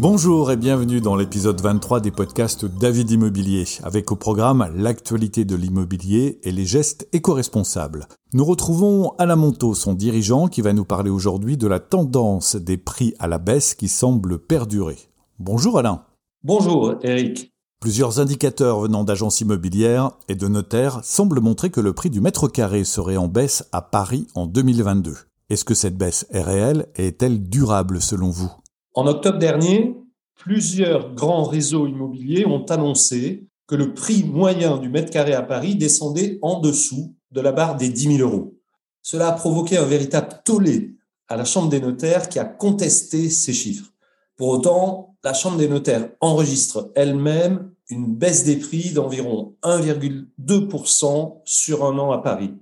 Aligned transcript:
Bonjour 0.00 0.52
et 0.52 0.56
bienvenue 0.56 1.00
dans 1.00 1.16
l'épisode 1.16 1.60
23 1.60 1.98
des 1.98 2.12
podcasts 2.12 2.64
David 2.64 3.10
Immobilier, 3.10 3.64
avec 3.82 4.12
au 4.12 4.14
programme 4.14 4.70
l'actualité 4.76 5.44
de 5.44 5.56
l'immobilier 5.56 6.38
et 6.44 6.52
les 6.52 6.66
gestes 6.66 7.08
éco-responsables. 7.12 8.06
Nous 8.32 8.44
retrouvons 8.44 9.10
Alain 9.18 9.34
Monteau, 9.34 9.74
son 9.74 9.94
dirigeant, 9.94 10.46
qui 10.46 10.62
va 10.62 10.72
nous 10.72 10.84
parler 10.84 11.10
aujourd'hui 11.10 11.56
de 11.56 11.66
la 11.66 11.80
tendance 11.80 12.54
des 12.54 12.76
prix 12.76 13.12
à 13.18 13.26
la 13.26 13.38
baisse 13.38 13.74
qui 13.74 13.88
semble 13.88 14.38
perdurer. 14.38 14.98
Bonjour 15.40 15.80
Alain. 15.80 16.04
Bonjour 16.44 16.94
Eric. 17.02 17.52
Plusieurs 17.80 18.20
indicateurs 18.20 18.78
venant 18.78 19.02
d'agences 19.02 19.40
immobilières 19.40 20.12
et 20.28 20.36
de 20.36 20.46
notaires 20.46 21.00
semblent 21.02 21.40
montrer 21.40 21.70
que 21.70 21.80
le 21.80 21.92
prix 21.92 22.10
du 22.10 22.20
mètre 22.20 22.46
carré 22.46 22.84
serait 22.84 23.16
en 23.16 23.26
baisse 23.26 23.64
à 23.72 23.82
Paris 23.82 24.28
en 24.36 24.46
2022. 24.46 25.16
Est-ce 25.50 25.64
que 25.64 25.74
cette 25.74 25.98
baisse 25.98 26.24
est 26.30 26.42
réelle 26.42 26.86
et 26.94 27.08
est-elle 27.08 27.48
durable 27.48 28.00
selon 28.00 28.30
vous? 28.30 28.52
En 28.98 29.06
octobre 29.06 29.38
dernier, 29.38 29.94
plusieurs 30.34 31.14
grands 31.14 31.44
réseaux 31.44 31.86
immobiliers 31.86 32.44
ont 32.46 32.64
annoncé 32.64 33.46
que 33.68 33.76
le 33.76 33.94
prix 33.94 34.24
moyen 34.24 34.76
du 34.76 34.88
mètre 34.88 35.12
carré 35.12 35.34
à 35.34 35.42
Paris 35.42 35.76
descendait 35.76 36.40
en 36.42 36.58
dessous 36.58 37.14
de 37.30 37.40
la 37.40 37.52
barre 37.52 37.76
des 37.76 37.90
10 37.90 38.16
000 38.16 38.28
euros. 38.28 38.54
Cela 39.00 39.28
a 39.28 39.32
provoqué 39.34 39.76
un 39.76 39.84
véritable 39.84 40.40
tollé 40.44 40.96
à 41.28 41.36
la 41.36 41.44
Chambre 41.44 41.68
des 41.68 41.78
notaires 41.78 42.28
qui 42.28 42.40
a 42.40 42.44
contesté 42.44 43.30
ces 43.30 43.52
chiffres. 43.52 43.92
Pour 44.36 44.48
autant, 44.48 45.14
la 45.22 45.32
Chambre 45.32 45.58
des 45.58 45.68
notaires 45.68 46.08
enregistre 46.20 46.90
elle-même 46.96 47.70
une 47.90 48.16
baisse 48.16 48.42
des 48.42 48.56
prix 48.56 48.90
d'environ 48.90 49.54
1,2% 49.62 51.42
sur 51.44 51.84
un 51.84 51.96
an 52.00 52.10
à 52.10 52.18
Paris. 52.18 52.52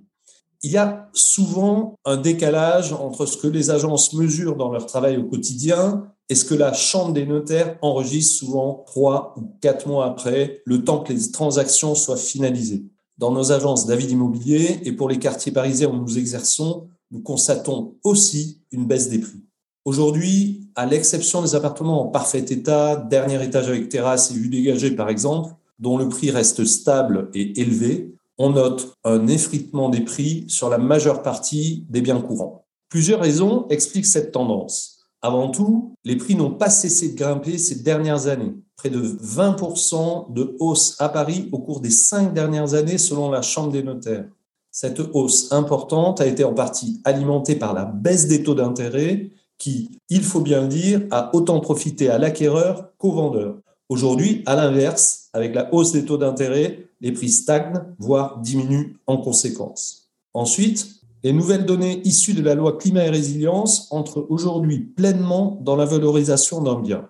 Il 0.63 0.71
y 0.71 0.77
a 0.77 1.09
souvent 1.15 1.95
un 2.05 2.19
décalage 2.19 2.93
entre 2.93 3.25
ce 3.25 3.39
que 3.39 3.49
les 3.49 3.71
agences 3.71 4.13
mesurent 4.13 4.57
dans 4.57 4.71
leur 4.71 4.85
travail 4.85 5.17
au 5.17 5.25
quotidien 5.25 6.13
est-ce 6.29 6.45
que 6.45 6.55
la 6.55 6.73
Chambre 6.73 7.13
des 7.13 7.25
notaires 7.25 7.79
enregistre 7.83 8.39
souvent 8.39 8.85
trois 8.87 9.35
ou 9.37 9.43
quatre 9.61 9.87
mois 9.87 10.07
après 10.07 10.61
le 10.65 10.83
temps 10.83 11.01
que 11.01 11.13
les 11.13 11.31
transactions 11.31 11.95
soient 11.95 12.17
finalisées? 12.17 12.85
Dans 13.17 13.31
nos 13.31 13.53
agences 13.53 13.87
David 13.87 14.11
Immobilier 14.11 14.81
et 14.85 14.93
pour 14.93 15.09
les 15.09 15.19
quartiers 15.19 15.53
parisiens 15.53 15.89
où 15.89 15.97
nous 15.97 16.19
exerçons, 16.19 16.89
nous 17.13 17.21
constatons 17.21 17.95
aussi 18.03 18.61
une 18.73 18.87
baisse 18.87 19.09
des 19.09 19.21
prix. 19.21 19.45
Aujourd'hui, 19.85 20.69
à 20.75 20.85
l'exception 20.85 21.43
des 21.43 21.55
appartements 21.55 22.03
en 22.03 22.09
parfait 22.09 22.45
état, 22.49 22.97
dernier 22.97 23.43
étage 23.45 23.69
avec 23.69 23.89
terrasse 23.89 24.33
et 24.33 24.35
vue 24.35 24.49
dégagée 24.49 24.91
par 24.91 25.09
exemple, 25.09 25.55
dont 25.79 25.97
le 25.97 26.09
prix 26.09 26.33
reste 26.33 26.65
stable 26.65 27.31
et 27.35 27.61
élevé, 27.61 28.13
on 28.37 28.51
note 28.51 28.95
un 29.05 29.29
effritement 29.29 29.89
des 29.89 30.01
prix 30.01 30.45
sur 30.49 30.69
la 30.69 30.79
majeure 30.79 31.23
partie 31.23 31.87
des 31.89 32.01
biens 32.01 32.21
courants. 32.21 32.67
Plusieurs 32.89 33.21
raisons 33.21 33.67
expliquent 33.69 34.07
cette 34.07 34.33
tendance. 34.33 34.96
Avant 35.27 35.51
tout, 35.51 35.97
les 36.05 36.15
prix 36.15 36.37
n'ont 36.37 36.53
pas 36.53 36.71
cessé 36.71 37.09
de 37.09 37.17
grimper 37.17 37.59
ces 37.59 37.83
dernières 37.83 38.29
années. 38.29 38.55
Près 38.77 38.91
de 38.91 39.01
20% 39.01 40.33
de 40.33 40.57
hausse 40.61 40.95
à 41.01 41.09
Paris 41.09 41.49
au 41.51 41.59
cours 41.59 41.81
des 41.81 41.91
cinq 41.91 42.33
dernières 42.33 42.75
années 42.75 42.97
selon 42.97 43.29
la 43.29 43.43
Chambre 43.43 43.73
des 43.73 43.83
notaires. 43.83 44.29
Cette 44.71 45.01
hausse 45.01 45.51
importante 45.51 46.21
a 46.21 46.27
été 46.27 46.45
en 46.45 46.55
partie 46.55 47.01
alimentée 47.05 47.57
par 47.57 47.75
la 47.75 47.87
baisse 47.87 48.29
des 48.29 48.45
taux 48.45 48.55
d'intérêt 48.55 49.33
qui, 49.59 49.99
il 50.11 50.23
faut 50.23 50.43
bien 50.43 50.61
le 50.61 50.69
dire, 50.69 51.03
a 51.11 51.35
autant 51.35 51.59
profité 51.59 52.09
à 52.09 52.19
l'acquéreur 52.19 52.93
qu'au 52.97 53.11
vendeur. 53.11 53.57
Aujourd'hui, 53.89 54.45
à 54.47 54.55
l'inverse, 54.55 55.29
avec 55.33 55.57
la 55.57 55.75
hausse 55.75 55.91
des 55.91 56.05
taux 56.05 56.19
d'intérêt, 56.19 56.89
les 57.01 57.11
prix 57.11 57.31
stagnent, 57.31 57.83
voire 57.99 58.39
diminuent 58.39 58.97
en 59.09 59.17
conséquence. 59.17 60.09
Ensuite, 60.35 60.87
les 61.27 61.33
nouvelles 61.33 61.67
données 61.67 62.03
issues 62.05 62.35
de 62.35 62.43
la 62.43 62.55
loi 62.55 62.79
climat 62.79 63.05
et 63.05 63.11
résilience 63.11 63.89
entrent 63.91 64.25
aujourd'hui 64.29 64.79
pleinement 64.79 65.59
dans 65.61 65.75
la 65.75 65.85
valorisation 65.85 66.63
d'un 66.63 66.79
bien. 66.79 67.09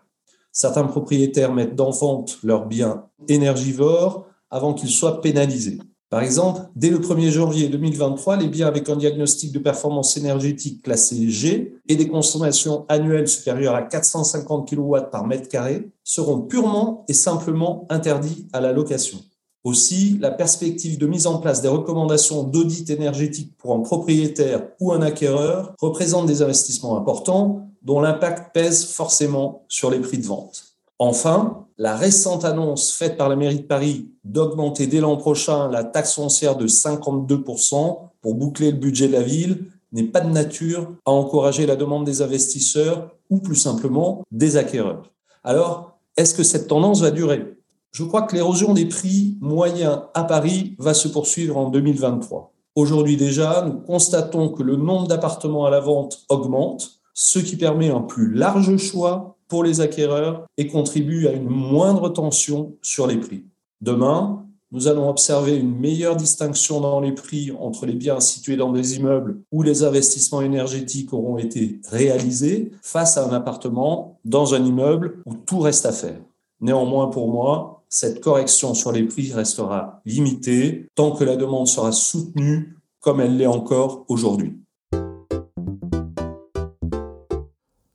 Certains 0.53 0.84
propriétaires 0.84 1.53
mettent 1.53 1.78
en 1.78 1.91
vente 1.91 2.38
leurs 2.43 2.65
biens 2.65 3.04
énergivores 3.28 4.25
avant 4.50 4.72
qu'ils 4.72 4.88
soient 4.88 5.21
pénalisés. 5.21 5.77
Par 6.09 6.22
exemple, 6.22 6.62
dès 6.75 6.88
le 6.88 6.99
1er 6.99 7.28
janvier 7.28 7.69
2023, 7.69 8.38
les 8.38 8.49
biens 8.49 8.69
avec 8.69 8.88
un 8.88 8.97
diagnostic 8.97 9.53
de 9.53 9.59
performance 9.59 10.16
énergétique 10.16 10.83
classé 10.83 11.28
G 11.28 11.75
et 11.87 11.97
des 11.97 12.09
consommations 12.09 12.87
annuelles 12.88 13.28
supérieures 13.28 13.75
à 13.75 13.83
450 13.83 14.66
kW 14.66 14.97
par 15.12 15.27
mètre 15.27 15.50
carré 15.50 15.91
seront 16.04 16.41
purement 16.41 17.04
et 17.09 17.12
simplement 17.12 17.87
interdits 17.91 18.47
à 18.54 18.62
la 18.62 18.72
location. 18.72 19.19
Aussi, 19.66 20.16
la 20.21 20.31
perspective 20.31 20.97
de 20.97 21.09
mise 21.09 21.27
en 21.27 21.38
place 21.38 21.60
des 21.60 21.66
recommandations 21.66 22.44
d'audit 22.44 22.88
énergétique 22.88 23.53
pour 23.59 23.75
un 23.75 23.81
propriétaire 23.81 24.62
ou 24.78 24.93
un 24.93 25.03
acquéreur 25.03 25.75
représente 25.81 26.27
des 26.27 26.41
investissements 26.41 26.97
importants 26.97 27.66
dont 27.82 27.99
l'impact 27.99 28.54
pèse 28.54 28.87
forcément 28.87 29.65
sur 29.66 29.91
les 29.91 29.99
prix 29.99 30.19
de 30.19 30.27
vente. 30.27 30.77
Enfin, 31.00 31.66
la 31.78 31.97
récente 31.97 32.44
annonce 32.44 32.93
faite 32.93 33.16
par 33.16 33.28
la 33.28 33.34
mairie 33.34 33.59
de 33.59 33.66
Paris 33.66 34.09
d'augmenter 34.22 34.87
dès 34.87 35.00
l'an 35.00 35.16
prochain 35.16 35.69
la 35.69 35.83
taxe 35.83 36.15
foncière 36.15 36.54
de 36.54 36.69
52% 36.69 37.98
pour 38.21 38.34
boucler 38.37 38.71
le 38.71 38.78
budget 38.78 39.09
de 39.09 39.15
la 39.15 39.22
ville 39.22 39.65
n'est 39.91 40.04
pas 40.04 40.21
de 40.21 40.31
nature 40.31 40.93
à 41.04 41.10
encourager 41.10 41.66
la 41.66 41.75
demande 41.75 42.04
des 42.04 42.22
investisseurs 42.22 43.10
ou 43.31 43.38
plus 43.38 43.56
simplement 43.56 44.22
des 44.31 44.56
acquéreurs. 44.56 45.10
Alors, 45.43 45.98
est-ce 46.16 46.34
que 46.34 46.44
cette 46.44 46.69
tendance 46.69 47.00
va 47.00 47.10
durer? 47.10 47.56
Je 47.97 48.05
crois 48.05 48.21
que 48.21 48.37
l'érosion 48.37 48.75
des 48.75 48.84
prix 48.84 49.39
moyens 49.41 50.03
à 50.12 50.25
Paris 50.25 50.77
va 50.79 50.93
se 50.93 51.09
poursuivre 51.09 51.57
en 51.57 51.71
2023. 51.71 52.53
Aujourd'hui 52.75 53.17
déjà, 53.17 53.65
nous 53.67 53.81
constatons 53.81 54.51
que 54.51 54.62
le 54.62 54.77
nombre 54.77 55.09
d'appartements 55.09 55.65
à 55.65 55.71
la 55.71 55.81
vente 55.81 56.27
augmente, 56.29 57.01
ce 57.15 57.39
qui 57.39 57.57
permet 57.57 57.89
un 57.89 58.03
plus 58.03 58.31
large 58.34 58.77
choix 58.77 59.39
pour 59.49 59.65
les 59.65 59.81
acquéreurs 59.81 60.45
et 60.59 60.67
contribue 60.67 61.27
à 61.27 61.33
une 61.33 61.49
moindre 61.49 62.11
tension 62.11 62.75
sur 62.83 63.07
les 63.07 63.17
prix. 63.17 63.47
Demain, 63.81 64.45
nous 64.73 64.89
allons 64.89 65.09
observer 65.09 65.57
une 65.57 65.75
meilleure 65.75 66.17
distinction 66.17 66.83
dans 66.83 67.01
les 67.01 67.13
prix 67.13 67.51
entre 67.59 67.87
les 67.87 67.95
biens 67.95 68.21
situés 68.21 68.59
dans 68.59 68.73
des 68.73 68.97
immeubles 68.97 69.41
où 69.51 69.63
les 69.63 69.84
investissements 69.84 70.43
énergétiques 70.43 71.15
auront 71.15 71.39
été 71.39 71.81
réalisés 71.89 72.73
face 72.83 73.17
à 73.17 73.27
un 73.27 73.33
appartement 73.33 74.19
dans 74.27 74.53
un 74.53 74.63
immeuble 74.63 75.23
où 75.25 75.33
tout 75.33 75.61
reste 75.61 75.87
à 75.87 75.93
faire. 75.93 76.21
Néanmoins, 76.61 77.09
pour 77.09 77.31
moi, 77.31 77.77
cette 77.99 78.21
correction 78.21 78.75
sur 78.75 78.93
les 78.93 79.05
prix 79.05 79.33
restera 79.33 80.03
limitée 80.05 80.91
tant 80.97 81.12
que 81.12 81.25
la 81.25 81.34
demande 81.34 81.67
sera 81.67 81.93
soutenue 81.93 82.77
comme 83.01 83.23
elle 83.23 83.39
l'est 83.39 83.47
encore 83.47 84.05
aujourd'hui. 84.09 84.53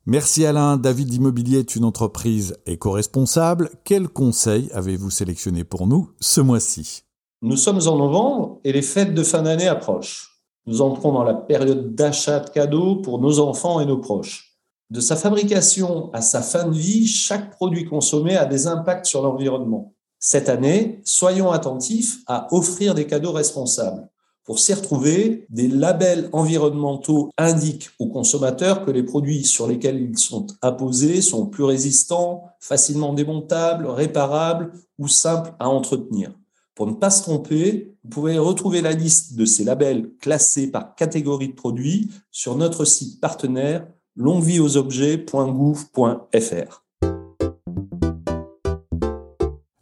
Merci 0.07 0.43
Alain. 0.43 0.77
David 0.77 1.13
Immobilier 1.13 1.59
est 1.59 1.75
une 1.75 1.85
entreprise 1.85 2.57
éco-responsable. 2.65 3.69
Quels 3.83 4.09
conseils 4.09 4.71
avez-vous 4.73 5.11
sélectionné 5.11 5.63
pour 5.63 5.85
nous 5.85 6.09
ce 6.19 6.41
mois-ci? 6.41 7.03
Nous 7.43 7.55
sommes 7.55 7.87
en 7.87 7.97
novembre 7.99 8.59
et 8.63 8.73
les 8.73 8.81
fêtes 8.81 9.13
de 9.13 9.21
fin 9.21 9.43
d'année 9.43 9.67
approchent. 9.67 10.41
Nous 10.65 10.81
entrons 10.81 11.11
dans 11.11 11.23
la 11.23 11.35
période 11.35 11.93
d'achat 11.93 12.39
de 12.39 12.49
cadeaux 12.49 12.95
pour 12.95 13.19
nos 13.19 13.39
enfants 13.39 13.79
et 13.79 13.85
nos 13.85 13.99
proches. 13.99 14.50
De 14.91 14.99
sa 14.99 15.15
fabrication 15.15 16.11
à 16.11 16.21
sa 16.21 16.41
fin 16.41 16.65
de 16.67 16.75
vie, 16.75 17.07
chaque 17.07 17.51
produit 17.51 17.85
consommé 17.85 18.35
a 18.35 18.43
des 18.43 18.67
impacts 18.67 19.05
sur 19.05 19.21
l'environnement. 19.21 19.93
Cette 20.19 20.49
année, 20.49 20.99
soyons 21.05 21.49
attentifs 21.49 22.17
à 22.27 22.53
offrir 22.53 22.93
des 22.93 23.07
cadeaux 23.07 23.31
responsables. 23.31 24.09
Pour 24.43 24.59
s'y 24.59 24.73
retrouver, 24.73 25.45
des 25.49 25.69
labels 25.69 26.27
environnementaux 26.33 27.29
indiquent 27.37 27.89
aux 27.99 28.09
consommateurs 28.09 28.85
que 28.85 28.91
les 28.91 29.03
produits 29.03 29.45
sur 29.45 29.65
lesquels 29.65 30.01
ils 30.01 30.17
sont 30.17 30.47
apposés 30.61 31.21
sont 31.21 31.45
plus 31.45 31.63
résistants, 31.63 32.43
facilement 32.59 33.13
démontables, 33.13 33.87
réparables 33.87 34.73
ou 34.99 35.07
simples 35.07 35.53
à 35.59 35.69
entretenir. 35.69 36.33
Pour 36.75 36.87
ne 36.87 36.95
pas 36.95 37.11
se 37.11 37.21
tromper, 37.21 37.95
vous 38.03 38.09
pouvez 38.09 38.37
retrouver 38.37 38.81
la 38.81 38.91
liste 38.91 39.37
de 39.37 39.45
ces 39.45 39.63
labels 39.63 40.09
classés 40.19 40.69
par 40.69 40.95
catégorie 40.95 41.47
de 41.47 41.55
produits 41.55 42.11
sur 42.29 42.57
notre 42.57 42.83
site 42.83 43.21
partenaire 43.21 43.87
longuevieauxobjets.gouv.fr. 44.15 46.83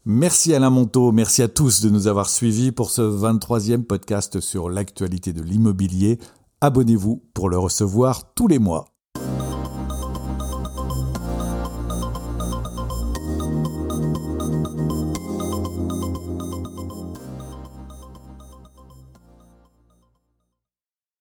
Merci 0.06 0.56
Alain 0.56 0.70
Monteau, 0.72 1.12
merci 1.12 1.44
à 1.44 1.48
tous 1.48 1.82
de 1.82 1.90
nous 1.90 2.08
avoir 2.08 2.30
suivis 2.30 2.72
pour 2.72 2.90
ce 2.90 3.02
23e 3.02 3.84
podcast 3.84 4.40
sur 4.40 4.70
l'actualité 4.70 5.34
de 5.34 5.44
l'immobilier. 5.44 6.18
Abonnez-vous 6.62 7.22
pour 7.34 7.50
le 7.50 7.60
recevoir 7.60 8.34
tous 8.34 8.48
les 8.48 8.60
mois. 8.60 8.86